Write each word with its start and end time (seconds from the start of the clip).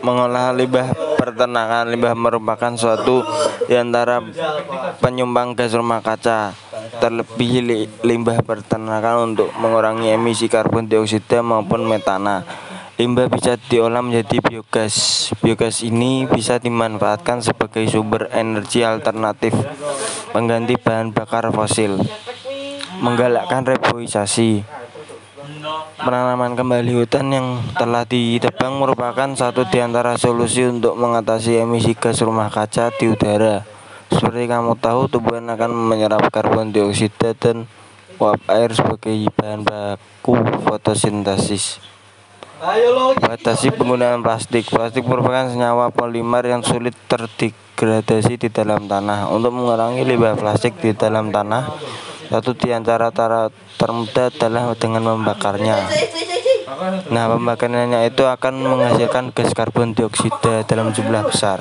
mengolah 0.00 0.52
limbah 0.56 0.92
peternakan. 1.20 1.92
Limbah 1.92 2.14
merupakan 2.16 2.72
suatu 2.74 3.22
di 3.68 3.76
antara 3.76 4.20
penyumbang 4.98 5.54
gas 5.54 5.76
rumah 5.76 6.00
kaca, 6.00 6.56
terlebih 6.98 7.64
limbah 8.02 8.40
peternakan 8.42 9.32
untuk 9.34 9.52
mengurangi 9.56 10.12
emisi 10.12 10.48
karbon 10.48 10.88
dioksida 10.88 11.44
maupun 11.44 11.84
metana. 11.86 12.42
Limbah 13.00 13.32
bisa 13.32 13.56
diolah 13.56 14.04
menjadi 14.04 14.44
biogas. 14.44 15.28
Biogas 15.40 15.80
ini 15.80 16.28
bisa 16.28 16.60
dimanfaatkan 16.60 17.40
sebagai 17.40 17.88
sumber 17.88 18.28
energi 18.28 18.84
alternatif 18.84 19.56
pengganti 20.36 20.76
bahan 20.76 21.16
bakar 21.16 21.48
fosil. 21.48 21.96
Menggalakkan 23.00 23.64
reboisasi 23.64 24.79
Penanaman 25.98 26.54
kembali 26.54 26.94
hutan 26.94 27.34
yang 27.34 27.58
telah 27.74 28.06
ditebang 28.06 28.78
merupakan 28.78 29.26
satu 29.34 29.66
di 29.66 29.82
antara 29.82 30.14
solusi 30.14 30.62
untuk 30.62 30.94
mengatasi 30.94 31.66
emisi 31.66 31.98
gas 31.98 32.22
rumah 32.22 32.46
kaca 32.46 32.94
di 32.94 33.10
udara. 33.10 33.66
Seperti 34.06 34.46
kamu 34.46 34.78
tahu, 34.78 35.10
tumbuhan 35.10 35.50
akan 35.50 35.74
menyerap 35.74 36.30
karbon 36.30 36.70
dioksida 36.70 37.34
dan 37.34 37.66
uap 38.22 38.38
air 38.46 38.70
sebagai 38.70 39.16
bahan 39.34 39.66
baku 39.66 40.38
fotosintesis. 40.62 41.82
Batasi 43.16 43.72
penggunaan 43.72 44.20
plastik. 44.20 44.68
Plastik 44.68 45.08
merupakan 45.08 45.48
senyawa 45.48 45.88
polimer 45.88 46.44
yang 46.44 46.60
sulit 46.60 46.92
terdegradasi 47.08 48.36
di 48.36 48.52
dalam 48.52 48.84
tanah. 48.84 49.32
Untuk 49.32 49.56
mengurangi 49.56 50.04
limbah 50.04 50.36
plastik 50.36 50.76
di 50.76 50.92
dalam 50.92 51.32
tanah, 51.32 51.72
satu 52.30 52.54
di 52.54 52.70
antara 52.70 53.10
cara 53.10 53.50
termudah 53.74 54.30
adalah 54.30 54.70
dengan 54.78 55.02
membakarnya. 55.18 55.90
Nah, 57.10 57.24
pembakarannya 57.26 58.06
itu 58.06 58.24
akan 58.24 58.54
menghasilkan 58.62 59.34
gas 59.34 59.50
karbon 59.50 59.92
dioksida 59.92 60.62
dalam 60.64 60.94
jumlah 60.94 61.26
besar. 61.26 61.48